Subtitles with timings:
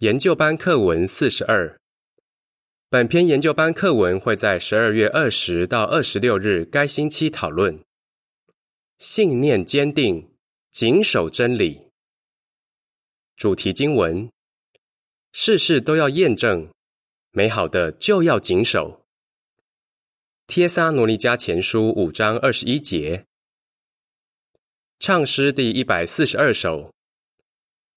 [0.00, 1.78] 研究班课文四十二。
[2.88, 7.78] 本篇研究班课文会在十二月二十到二十六日该星期讨论。
[8.98, 10.26] 信念坚定，
[10.70, 11.78] 谨守真理。
[13.36, 14.26] 主题经文：
[15.32, 16.66] 事事都要验证，
[17.32, 19.02] 美好的就要谨守。
[20.46, 23.26] 帖撒罗尼迦前书五章二十一节。
[24.98, 26.90] 唱诗第一百四十二首。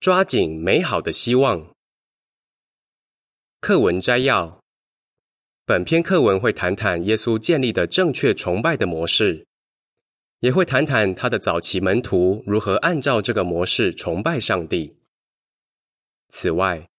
[0.02, 1.73] 抓紧美好的希望。
[3.66, 4.62] 课文摘要：
[5.64, 9.48] 本篇课文会谈谈耶稣建立的正确崇拜的模式，
[10.42, 14.98] 也会谈谈他的早期门徒如何按照这个模式崇拜上帝。
[16.28, 16.90] 此外，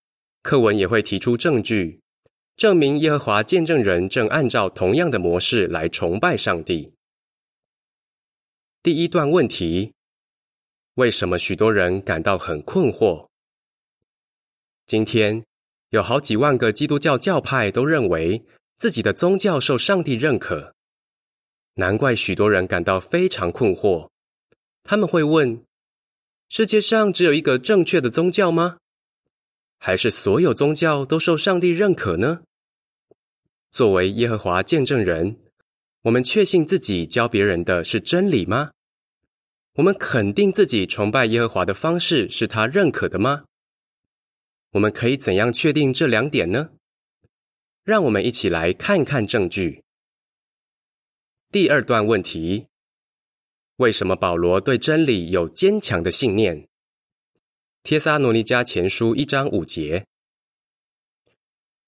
[0.41, 2.01] 课文也会提出证据，
[2.57, 6.95] 证明耶和华见证人正按照同样的模式来崇拜上帝。
[8.83, 9.93] 第一段问题。
[10.95, 13.29] 为什么许多人感到很困惑？
[14.87, 15.45] 今天
[15.95, 18.45] 有好几万个基督教教派都认为
[18.77, 20.75] 自己的宗教受上帝认可，
[21.75, 24.09] 难怪许多人感到非常困惑。
[24.83, 25.63] 他们会问：
[26.49, 28.79] 世界上只有一个正确的宗教吗？
[29.79, 32.41] 还是所有宗教都受上帝认可呢？
[33.71, 35.37] 作为耶和华见证人，
[36.03, 38.73] 我们确信自己教别人的是真理吗？
[39.75, 43.45] 我们肯定自己崇拜耶和华的方式是他认可的吗？
[44.75, 46.73] 我们可以怎样确定这两点呢？
[47.85, 49.85] 让我们一起来看看证据。
[51.53, 52.67] 第二段问题：
[53.77, 56.67] 为什么保罗对真理有坚强的信念？
[57.85, 60.07] 帖撒罗尼迦前书一章五节，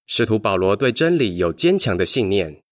[0.05, 2.63] 使徒保罗对真理有坚强的信念。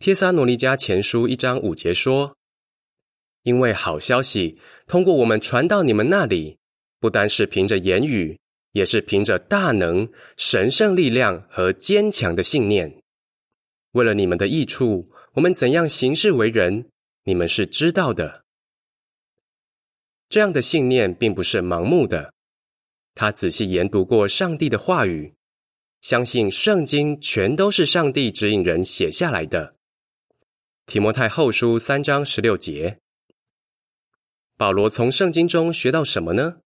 [0.00, 2.36] 帖撒罗尼迦前书一章五节说。
[3.44, 6.58] 因为好消息通过我们传到你们那里，
[7.00, 8.38] 不单是凭着言语，
[8.72, 13.02] 也是凭着大能、神圣力量和坚强的信念。
[13.92, 16.90] 为了你们的益处，我们怎样行事为人，
[17.24, 18.44] 你们是知道的。
[20.28, 22.32] 这样的信念并不是盲目的，
[23.14, 25.34] 他仔细研读过上帝的话语，
[26.00, 29.76] 相信圣经全都是上帝指引人写下来的。
[30.86, 32.98] 提摩太后书三章十六节。
[34.56, 36.61] 保罗从圣经中学到什么呢？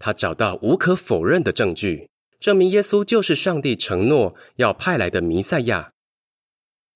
[0.00, 2.08] 他找到无可否认的证据，
[2.40, 5.92] 证明耶稣就是上帝承诺要派来的弥赛亚。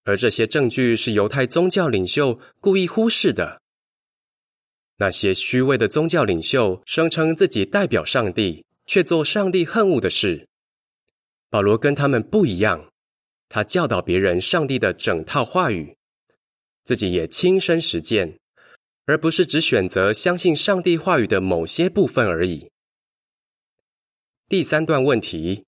[0.02, 3.60] 而这些证据是犹太宗教领袖故意忽视的。
[4.96, 10.48] 那些虚伪的宗教领袖声称自己代表上帝，却做上帝恨恶的事。
[11.50, 12.90] 保罗跟他们不一样，
[13.48, 15.96] 他教导别人上帝的整套话语，
[16.84, 18.38] 自己也亲身实践。
[19.06, 22.70] 而不是只选择相信上帝话语的某些部分而已。
[24.46, 25.64] 第三段问题：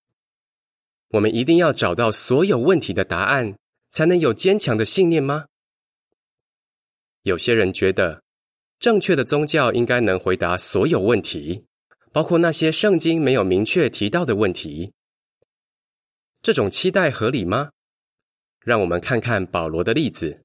[1.09, 3.57] 我们一定要找到所有问题的答案，
[3.89, 5.47] 才能有坚强的信念吗？
[7.23, 8.23] 有些人觉得，
[8.79, 11.65] 正确的宗教应该能回答所有问题，
[12.13, 14.93] 包括那些圣经没有明确提到的问题。
[16.43, 17.71] 这种期待合理吗？
[18.61, 20.43] 让我们看看保罗的例子。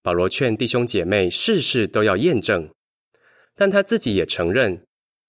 [0.00, 2.72] 保罗劝弟兄姐妹事事都要验证，
[3.54, 4.85] 但他自己也承认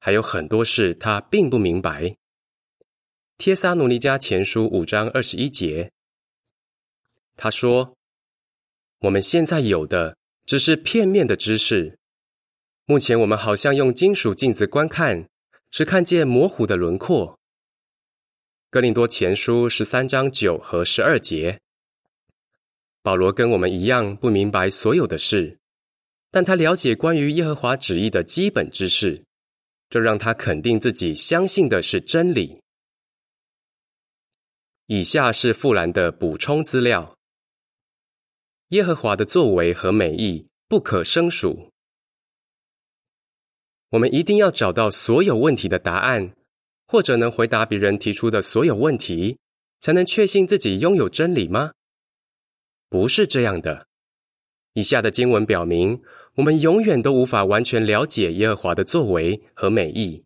[0.07, 2.15] 还有很多事他并不明白。
[3.37, 5.91] 帖撒罗尼迦前书五章二十一节，
[7.35, 7.93] 他说
[9.03, 10.15] ：“我们现在有的
[10.45, 11.99] 只是片面的知识，
[12.85, 15.27] 目前我们好像用金属镜子观看，
[15.71, 17.37] 只看见模糊的轮廓。”
[18.71, 21.59] 哥林多前书十三章九和十二节。
[23.01, 25.59] 保罗跟我们一样不明白所有的事，
[26.31, 29.25] 但他了解关于耶和华旨意的基本知识，
[29.89, 32.61] 这让他肯定自己相信的是真理。
[34.87, 37.17] 以下是富兰的补充资料：
[38.69, 41.71] 耶和华的作为和美意不可胜数。
[43.89, 46.33] 我们一定要找到所有问题的答案，
[46.87, 49.37] 或者能回答别人提出的所有问题，
[49.79, 51.71] 才能确信自己拥有真理吗？
[52.89, 53.87] 不是这样的。
[54.73, 56.01] 以下的经文表明，
[56.37, 60.23] 我们永远都无法完全了解耶和华的作为和美意。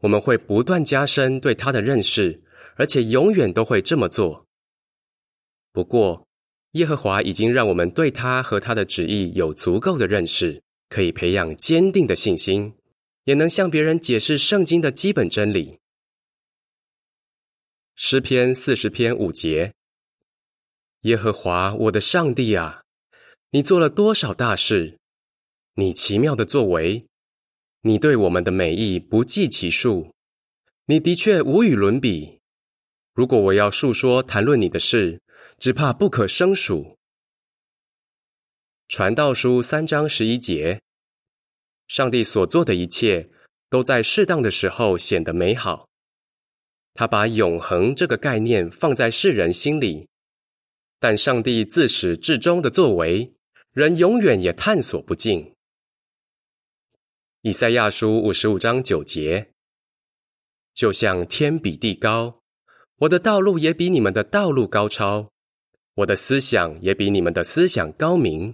[0.00, 2.42] 我们会不断加深对他的认识，
[2.74, 4.46] 而且永远都会这么做。
[5.72, 6.26] 不过，
[6.72, 12.74] 耶和华已经让我们对他和他的旨意有足够的认识，可以培养坚定的信心，
[13.22, 15.78] 也能向别人解释圣经的基本真理。
[17.94, 19.72] 诗篇四十篇五节。
[21.02, 22.82] 耶和华我的上帝啊，
[23.50, 24.98] 你做了多少大事？
[25.76, 27.06] 你奇妙的作为，
[27.80, 30.12] 你对我们的美意不计其数。
[30.84, 32.42] 你的确无与伦比。
[33.14, 35.22] 如果我要述说谈论你的事，
[35.56, 36.98] 只怕不可胜数。
[38.88, 40.82] 传道书三章十一节，
[41.86, 43.30] 上帝所做的一切
[43.70, 45.88] 都在适当的时候显得美好。
[46.92, 50.06] 他把永恒这个概念放在世人心里，
[50.98, 53.32] 但上帝自始至终的作为，
[53.78, 55.54] 人永远也探索不尽。
[57.42, 59.52] 以赛亚书五十五章九节，
[60.74, 62.40] 就像天比地高，
[62.96, 65.30] 我的道路也比你们的道路高超，
[65.94, 68.52] 我的思想也比你们的思想高明。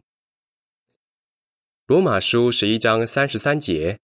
[1.86, 3.98] 罗马书十一章三十三节，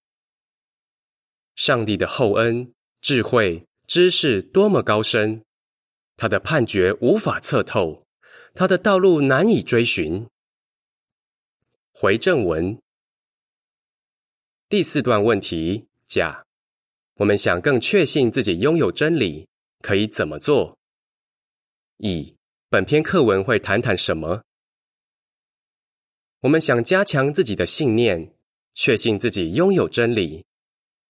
[1.54, 2.72] 上帝的厚恩、
[3.02, 5.44] 智慧、知识多么高深，
[6.16, 8.06] 他的判决无法测透，
[8.54, 10.26] 他的道路难以追寻。
[11.92, 12.80] 回正文
[14.68, 16.44] 第四段问题：甲，
[17.16, 19.46] 我们想更确信自己拥有真理，
[19.82, 20.78] 可以怎么做？
[21.98, 22.34] 乙，
[22.68, 24.42] 本篇课文会谈谈什么？
[26.40, 28.32] 我们想加强自己的信念，
[28.74, 30.46] 确信自己拥有真理。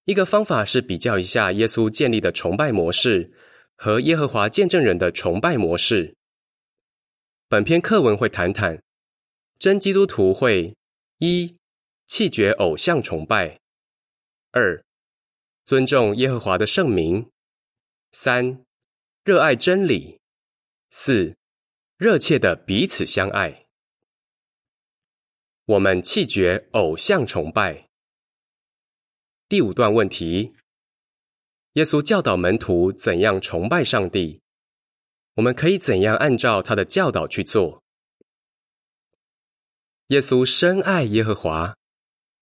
[0.06, 3.31] 一个方法是比较一下耶稣建立的崇拜模式
[3.76, 6.17] 和耶和华见证人的崇拜模式。
[7.49, 8.83] 本篇课文会谈谈
[9.61, 10.75] 真基督徒会
[11.19, 11.55] 一
[12.07, 13.61] 弃绝偶像崇拜，
[14.53, 14.83] 二
[15.67, 17.31] 尊重耶和华的圣名，
[18.11, 18.65] 三
[19.23, 20.19] 热爱真理，
[20.89, 21.37] 四
[21.99, 23.67] 热切的彼此相爱。
[25.67, 27.87] 我们弃绝偶像崇拜。
[29.47, 30.55] 第五段问题：
[31.75, 34.41] 耶稣教导门徒怎样崇拜上帝？
[35.35, 37.83] 我们可以怎样按照他的教导去做？
[40.11, 41.73] 耶稣深爱耶和华，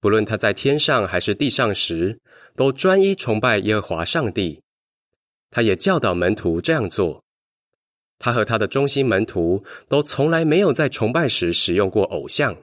[0.00, 2.18] 不论他在天上还是地上时，
[2.56, 4.62] 都专一崇拜耶和华上帝。
[5.50, 7.22] 他也教导门徒这样做。
[8.18, 12.56] 他和他的中心门徒都从来没有在崇拜时使用过偶像。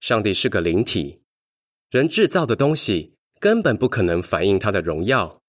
[0.00, 1.18] 上帝是个灵体，
[1.88, 5.40] 人制造的东西根本不可能反映他的荣耀。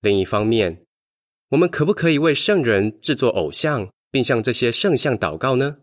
[0.00, 0.84] 另一方面，
[1.50, 5.76] 我们可不可以为圣人制作偶像，并向这些圣像祷告呢？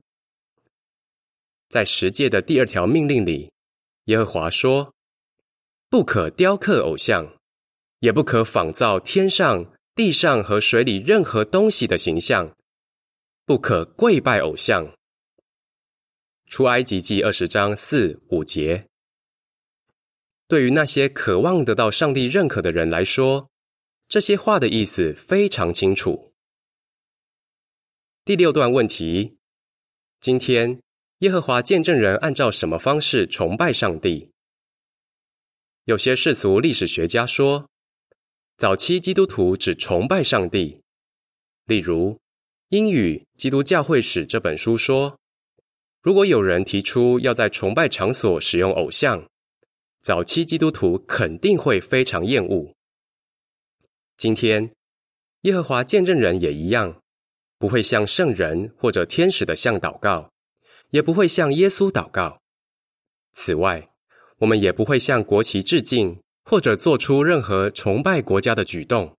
[1.74, 3.52] 在十诫的第二条命令里，
[4.04, 4.94] 耶和华说
[5.90, 7.36] ：“不可雕刻偶像，
[7.98, 12.56] 也不可仿造天上、地上和水里任何东西的形象，
[13.44, 14.96] 不可跪拜偶像。”
[16.46, 18.86] 出埃及记二十章四五节，
[20.48, 23.50] 对于那些渴望得到上帝认可的人来说，
[24.08, 26.36] 这些话的意思非常清楚。
[28.24, 29.38] 第六段问题：
[30.20, 30.80] 今天
[31.24, 34.30] 耶和华见证人按照什么方式崇拜上帝？
[35.86, 37.70] 有些世俗历史学家说，
[38.58, 40.82] 早期基督徒只崇拜上帝。
[41.64, 42.12] 例如，
[42.68, 45.18] 《英语基督教会史》这本书说。
[46.02, 49.26] 如果有人提出要在崇拜场所使用偶像，
[50.02, 52.74] 早期基督徒肯定会非常厌恶。
[54.18, 54.70] 今天，
[55.44, 57.02] 耶和华见证人也一样，
[57.58, 60.33] 不会向圣人或者天使的像祷告，
[60.94, 62.40] 也不会向耶稣祷告。
[63.34, 63.90] 此外，
[64.38, 69.18] 我们也不会向国旗致敬，或者做出任何崇拜国家的举动。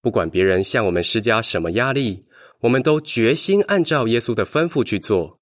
[0.00, 2.24] 不管别人向我们施加什么压力，
[2.60, 5.38] 我们都决心按照耶稣的吩咐去做。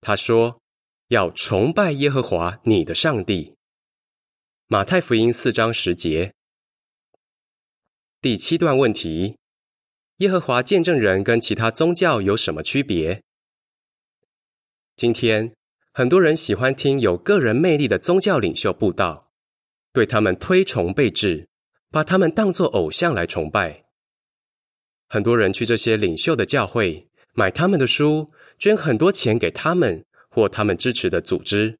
[0.00, 0.60] 他说
[1.08, 3.54] ：“要崇拜耶和华你的上帝。”
[4.66, 6.34] 马太福音四章十节。
[8.20, 9.36] 第七段问题：
[10.16, 13.22] 耶和华见证人跟其他宗教有什么区别？
[15.00, 15.54] 今天
[15.94, 19.32] 很多人喜欢听有个人魅力的宗教领袖布道，
[19.94, 21.48] 对他们推崇备至，
[21.90, 23.86] 把他们当作偶像来崇拜。
[25.08, 28.30] 很多人去这些领袖的教会，买他们的书。
[28.58, 31.78] 捐很多钱给他们或他们支持的组织，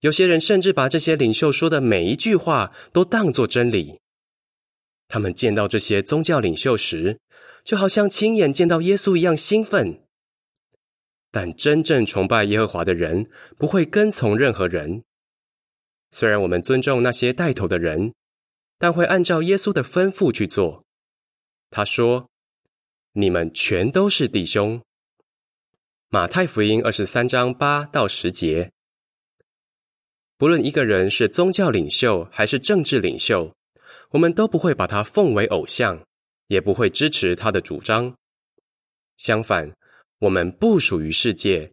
[0.00, 3.98] 有些人甚至把这些领袖说的每一句话都当作真理。
[5.08, 7.18] 他们见到这些宗教领袖时，
[7.64, 10.02] 就好像亲眼见到耶稣一样兴奋。
[11.30, 15.04] 但真正崇拜耶和华的人不会跟从任何人。
[16.10, 18.14] 虽然我们尊重那些带头的人，
[18.78, 20.84] 但会按照耶稣的吩咐去做。
[21.70, 22.28] 他说
[23.14, 24.82] ：“你们全都是弟兄。”
[26.12, 28.72] 马太福音二十三章八到十节，
[30.36, 33.54] 不论一个人是宗教领袖还是政治领袖，
[34.10, 36.04] 我们都不会把他奉为偶像，
[36.48, 38.12] 也不会支持他的主张。
[39.16, 39.72] 相反，
[40.20, 41.72] 我们不属于世界，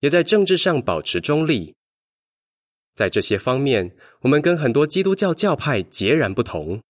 [0.00, 1.74] 也在政治上保持中立。
[2.94, 6.82] 在这些方面，我们跟很多基督教教派截然不同。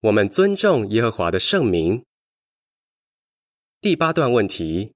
[0.00, 2.04] 我们尊重耶和华的圣名。
[3.80, 4.92] 第八段问题：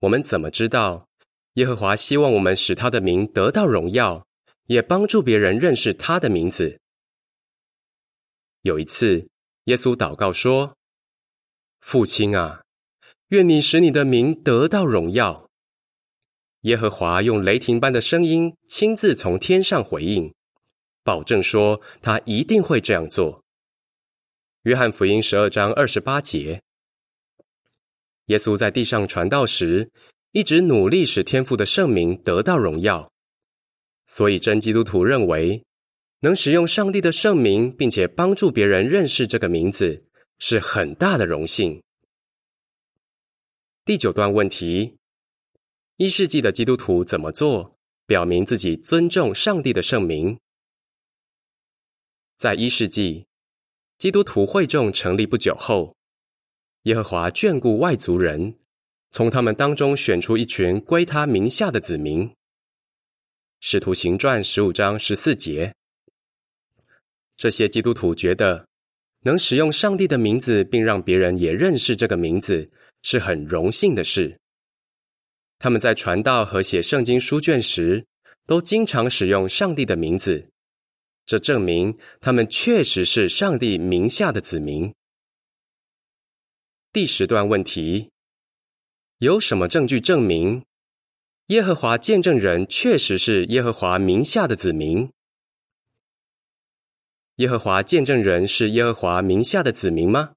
[0.00, 1.08] 我们怎么知道
[1.54, 4.24] 耶和华希望我们使他的名得到荣耀，
[4.66, 6.80] 也帮助别人认识他的名字？
[8.62, 9.28] 有一次，
[9.64, 10.76] 耶稣祷告说
[11.80, 12.62] ：“父亲啊，
[13.28, 15.48] 愿你使你的名得到荣耀。”
[16.62, 20.34] 耶和华用雷霆般的声音亲自从天上回应，
[21.04, 23.42] 保证说他一定会这样做。
[24.62, 26.60] 约翰福音十二章二十八节，
[28.26, 29.90] 耶稣在地上传道时，
[30.32, 33.10] 一直努力使天父的圣名得到荣耀。
[34.06, 35.62] 所以真基督徒认为，
[36.20, 40.04] 能使用上帝的圣名，并且帮助别人认识这个名字，
[40.38, 41.80] 是很大的荣幸。
[43.88, 44.98] 第九段问题：
[45.96, 50.38] 一世纪的基督徒怎么做，表明自己尊重上帝的圣名？
[52.36, 53.24] 在一世纪。
[53.96, 55.96] 基督徒会众成立不久后，
[56.82, 58.58] 耶和华眷顾外族人，
[59.10, 62.30] 从他们当中选出一群归他名下的子民。
[63.60, 65.74] 使徒行传十五章十四节，
[67.38, 68.68] 这些基督徒觉得
[69.20, 72.70] 能使用上帝的名字，并让别人也认识这个名字，
[73.10, 74.38] 是很荣幸的事。
[75.58, 78.04] 他们在传道和写圣经书卷时，
[78.44, 80.50] 都经常使用上帝的名字。
[81.24, 84.92] 这证明他们确实是上帝名下的子民。
[86.92, 88.10] 第十段问题：
[89.20, 90.66] 有什么证据证明
[91.46, 95.10] 耶和华见证人确实是耶和华名下的子民？
[97.36, 100.34] 耶和华见证人是耶和华名下的子民吗？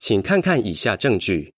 [0.00, 1.52] 请看看以下证据。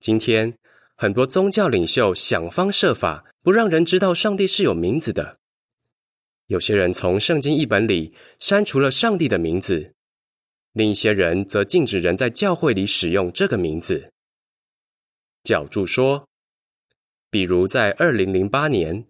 [0.00, 0.56] 今天
[0.94, 5.38] 很多宗教领袖想方设法不让人知道上帝是有名字的。
[6.46, 9.94] 有些人从圣经译本里删除了上帝的名字，
[10.72, 14.12] 另一些人则禁止人在教会里使用这个名字。
[15.42, 16.28] 教注说，
[17.30, 19.04] 比如在二零零八年，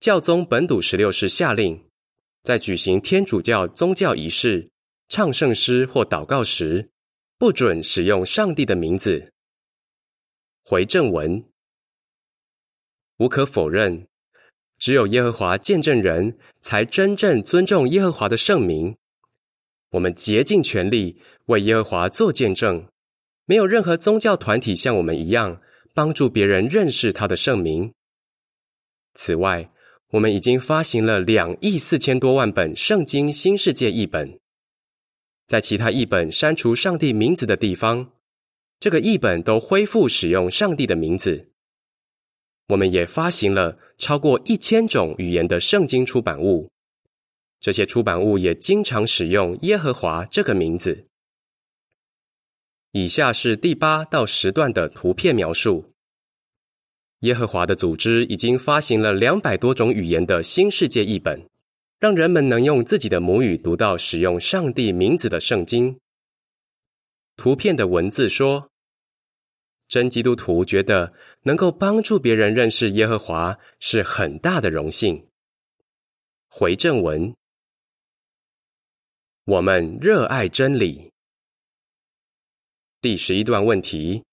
[0.00, 1.84] 教宗本笃十六世下令，
[2.42, 4.70] 在举行天主教宗教仪式、
[5.08, 6.88] 唱圣诗或祷告时，
[7.36, 9.33] 不准使用上帝的名字。
[10.66, 11.44] 回正文，
[13.18, 14.06] 无可否认。
[14.78, 18.96] 只有耶和华见证人才真正尊重耶和华的圣名。
[19.90, 22.88] 我们竭尽全力为耶和华做见证。
[23.44, 25.60] 没有任何宗教团体像我们一样
[25.92, 27.92] 帮助别人认识他的圣名。
[29.14, 29.70] 此外，
[30.12, 34.40] 我们已经发行了两亿四千多万本圣经新世界译本。
[35.46, 38.12] 在其他译本删除上帝名字的地方，
[38.84, 41.48] 这个译本都恢复使用上帝的名字。
[42.66, 46.70] 我们也发行了超过一千种语言的圣经出版物，
[47.60, 51.06] 这些出版物也经常使用耶和华这个名字。
[52.92, 55.94] 以下是第八到十段的图片描述。
[57.20, 61.48] 耶和华的组织已经发行了两百多种语言的新世界译本，
[61.98, 65.98] 让人们能用自己的母语读到使用上帝名字的圣经。
[67.34, 68.68] 图片的文字说。
[69.86, 71.12] 真基督徒觉得
[71.42, 75.28] 能够帮助别人认识耶和华是很大的荣幸。
[76.48, 77.34] 回正文，
[79.44, 81.12] 我们热爱真理。
[83.00, 84.24] 第十一段问题：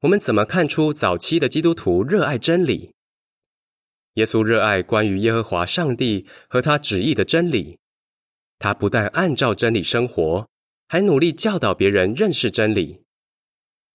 [0.00, 2.92] 我们怎么看出早期的基督徒热爱真理？
[4.14, 7.78] 耶稣热爱关于耶和华上帝和他旨意的真理，
[8.58, 10.48] 他不但按照真理生活，
[10.88, 13.02] 还努力教导别人认识真理。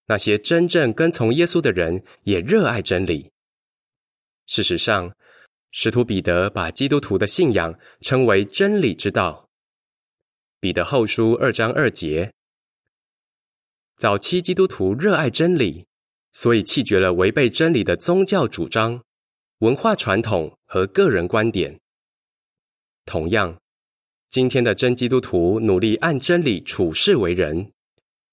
[0.08, 3.32] 那些真正跟从耶稣的人也热爱真理。
[4.46, 5.16] 事实上，
[5.72, 9.50] 使徒彼得把基督徒的信仰称为真理之道。
[10.60, 12.32] 彼得后书二章二节：
[13.98, 15.86] 早期基督徒热爱真理，
[16.32, 19.04] 所以弃绝了违背真理的宗教主张、
[19.60, 21.80] 文化传统和个人观点。
[23.06, 23.60] 同样，
[24.30, 27.72] 今天的真基督徒努力按真理处事为人。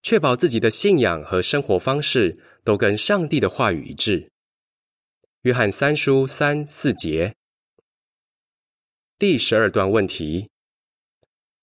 [0.03, 4.31] 确保自己的信仰和生活方式都跟上帝的话语一致。
[5.43, 7.35] 约翰三书三四节。
[9.19, 10.49] 第十二段问题：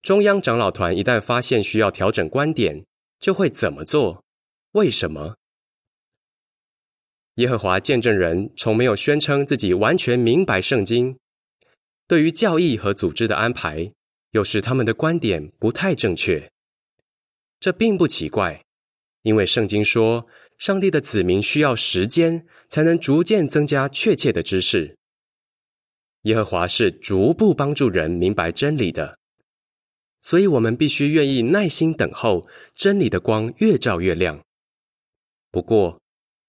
[0.01, 2.86] 中央长老团一旦发现需要调整观点，
[3.19, 4.24] 就会怎么做？
[4.72, 5.36] 为什么？
[7.36, 11.17] 耶和华见证人从没有宣称自己完全明白圣经。
[12.08, 13.91] 对于教义和组织的安排，
[14.31, 16.50] 有时他们的观点不太正确。
[17.59, 18.63] 这并不奇怪，
[19.23, 20.25] 因为圣经说，
[20.57, 24.97] 上帝的子民需要时间才能逐渐增加确切的知识。
[26.23, 29.17] 耶和华是逐步帮助人明白真理的。
[30.21, 34.41] 所以我们必须愿意耐心等候真理的光越照越亮。
[35.49, 35.97] 不过，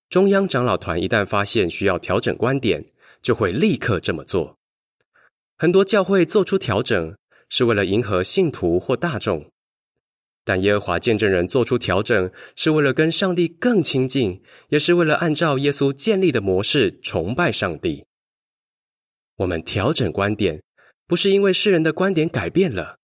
[0.09, 2.85] 中央长老团一旦发现需要调整观点，
[3.23, 4.57] 就会立刻这么做。
[5.57, 7.17] 很多教会做出调整，
[7.49, 9.41] 是为了迎合信徒或大众；
[10.51, 18.05] 但耶和华见证人做出调整，是为了跟上帝更亲近，也是为了按照耶稣建立的模式崇拜上帝。
[19.37, 20.61] 我们调整观点，
[21.07, 22.99] 不是因为世人的观点改变了，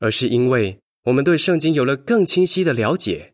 [0.00, 3.32] 而是因为我们对圣经有了更清晰的了解。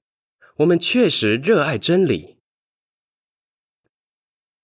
[0.58, 2.36] 我们确实热爱真理，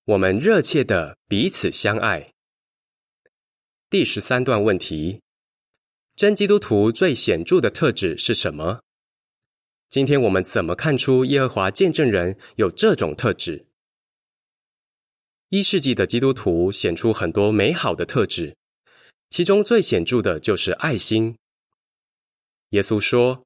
[0.04, 2.30] 我们热切的彼此相爱。
[3.90, 5.20] 第十三段问题：
[6.14, 8.83] 真基督徒最显著的特质是什么？
[9.94, 13.64] 今天我们怎么看出耶和华见证人有这种特质？
[15.50, 18.56] 一世纪的基督徒显出很多美好的特质，
[19.30, 21.36] 其中最显著的就是爱心。
[22.70, 23.44] 耶稣说：“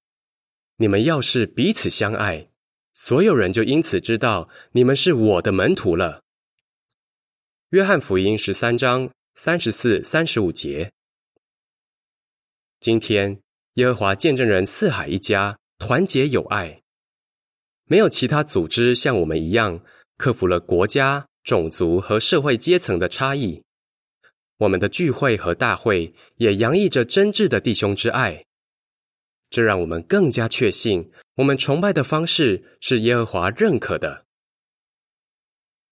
[0.81, 2.49] 你们要是彼此相爱，
[2.95, 6.23] 所有人就因此知道你们是我的门徒了。”
[7.73, 10.91] 约翰福音十三章三十四、三十五节。
[12.81, 13.39] 今天，
[13.75, 16.83] 耶和华见证人四海一家团结友爱，
[17.85, 19.83] 没有其他组织像我们一样
[20.17, 21.27] 克服了国家。
[21.45, 23.63] 种族和社会阶层的差异，
[24.59, 28.45] 我们的聚会和大会也洋溢着真挚的弟兄之爱。
[29.49, 34.27] 这让我们更加确信，我们崇拜的方式是耶和华认可的。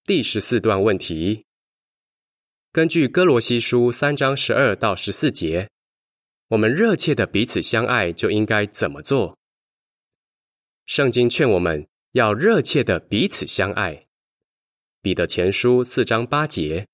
[0.04, 1.46] 第十四段问题：
[2.70, 5.70] 根据哥罗西书三章十二到十四节，
[6.48, 9.35] 我们热切的彼此相爱就应该怎么做？
[10.86, 14.06] 圣经劝我们要热切的彼此相爱。
[15.02, 16.86] 彼得前书四章八节，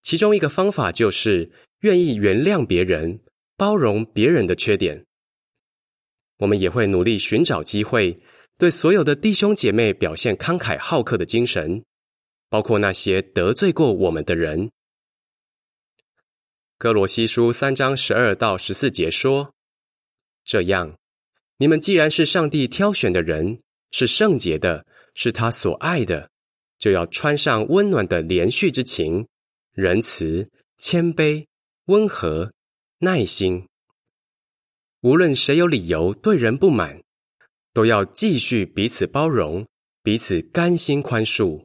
[0.00, 3.20] 其中一个方法就是愿意原谅别人，
[3.56, 5.04] 包容别人的缺点。
[6.38, 8.18] 我们也会努力寻找机会，
[8.56, 11.84] 对所有的弟兄姐妹表现慷慨好客的精神，
[12.48, 14.70] 包括那些得罪过我们的人。
[16.78, 19.54] 哥罗西书三章十二到十四节说
[20.44, 20.96] ：“这样，
[21.60, 26.28] 你们既然是上帝挑选的人，是圣洁的，是他所爱的。”
[26.80, 29.28] 就要穿上温暖的连续之情、
[29.74, 31.44] 仁慈、谦卑、
[31.84, 32.50] 温和、
[33.00, 33.66] 耐心。
[35.02, 37.02] 无论谁有理由对人不满，
[37.74, 39.66] 都要继续彼此包容，
[40.02, 41.62] 彼此甘心宽恕。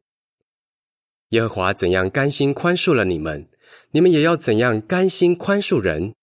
[1.29, 3.47] 耶和华怎样甘心宽恕了你们，
[3.91, 6.13] 你们也要怎样甘心宽恕人。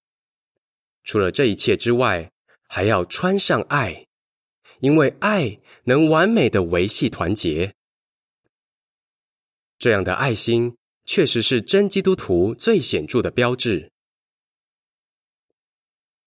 [1.03, 2.31] 除了这一切之外，
[2.75, 4.07] 还要穿上爱，
[4.81, 7.75] 因为爱能完美的维系团结。
[9.79, 13.93] 这样的爱心确实是真基督徒最显著的标志。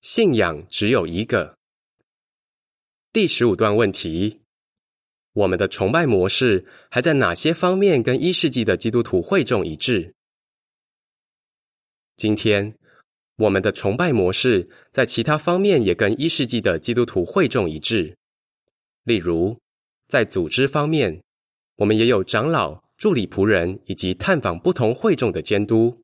[0.02, 1.58] 信仰只有一个。
[3.12, 4.42] 第十五段问题：
[5.34, 10.14] 我们的崇拜模式还在哪些方面跟一世纪的基督徒会众一致？
[12.16, 12.78] 今天，
[13.38, 18.16] 我们的崇拜模式在其他方面也跟一世纪的基督徒会众一致。
[19.04, 19.60] 例如，
[20.08, 21.22] 在组织方面，
[21.78, 22.86] 我们也有长老。
[22.98, 26.02] 助理仆人以及探访不同会众的监督。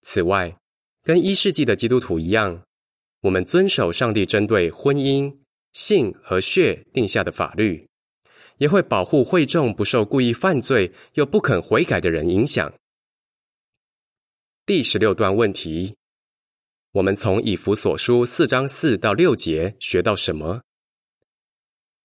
[0.00, 0.58] 此外，
[1.04, 2.64] 跟一世纪的基督徒一样，
[3.20, 5.32] 我们遵守上帝针对婚姻、
[5.72, 7.86] 性和血定下的法律，
[8.58, 12.74] 也会保护会众不受故意犯罪又不肯悔改的人影响。
[14.66, 15.94] 第十六段问题：
[16.92, 20.62] 我们从以弗所书四章四到六节学到什么？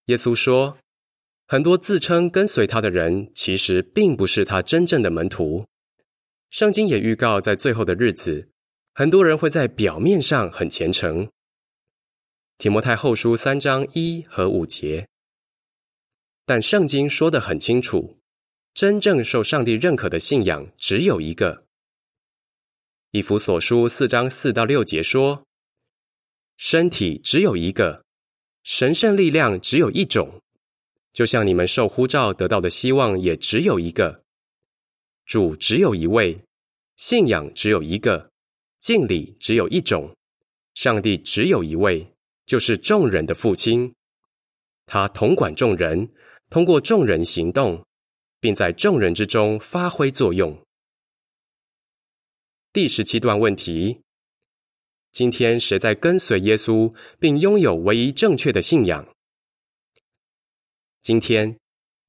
[0.06, 0.78] 耶稣说。
[1.50, 5.66] 很多自称跟随他的人，其实并不是他真正的门徒。
[6.50, 8.50] 圣经也预告，在最后的日子，
[8.94, 11.30] 很多人会在表面上很虔诚。
[12.58, 15.08] 提摩太后书三章一和五节，
[16.46, 18.18] 但圣经说的很清楚，
[18.74, 21.67] 真正受上帝认可的信仰只有一个。
[23.12, 25.42] 以弗所书四章四到六节说，
[26.58, 28.04] 身体只有一个，
[28.64, 30.42] 神圣力量只有一种。
[31.14, 34.24] 就像你们受呼召得到的希望也只有一个，
[35.26, 36.38] 主只有一位，
[36.98, 38.30] 信仰只有一个，
[38.82, 40.14] 敬礼只有一种，
[40.76, 42.06] 上帝只有一位，
[42.46, 43.94] 就是众人的父亲。
[44.86, 46.12] 他统管众人，
[46.50, 47.82] 通过众人行动，
[48.42, 50.62] 并在众人之中发挥作用。
[52.74, 54.02] 第十七段问题：
[55.12, 59.08] 今天谁在跟随耶稣，并拥有唯一正确的信仰？
[61.02, 61.58] 今天，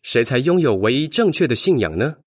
[0.02, 2.18] 谁才拥有唯一正确的信仰呢？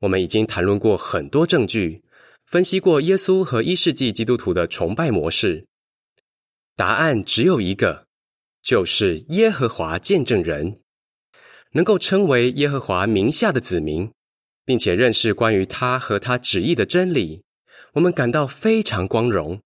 [0.00, 2.02] 我们已经谈论过很多证据，
[2.46, 5.66] 分析过耶稣和一世纪基督徒的崇拜模式，
[6.74, 8.06] 答案只有一个，
[8.62, 10.80] 就是耶和华见证人。
[11.74, 14.12] 能够称为耶和华名下的子民，
[14.64, 17.44] 并且认识关于他和他旨意的真理，
[17.94, 19.60] 我们感到非常光荣。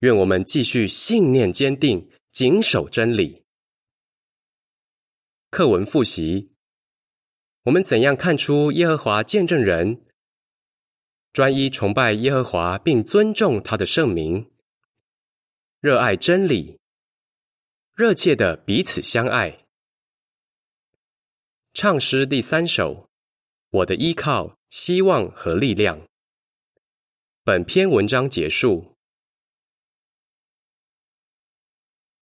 [0.00, 3.44] 愿我们继续信念坚定，谨守真理。
[5.50, 6.52] 课文复习：
[7.64, 10.06] 我们怎样看出耶和华见证人
[11.32, 14.50] 专一崇拜耶和华，并尊重他的圣名，
[15.80, 16.78] 热爱真理，
[17.94, 19.66] 热切的彼此相爱。
[21.74, 23.09] 唱诗第三首：
[23.70, 26.00] 我的依靠、希望和力量。
[27.44, 28.89] 本篇文章结束。